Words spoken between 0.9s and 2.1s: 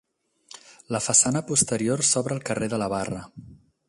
La façana posterior